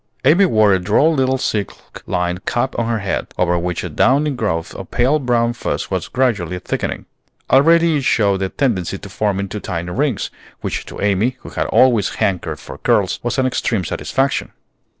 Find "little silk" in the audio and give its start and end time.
1.13-2.01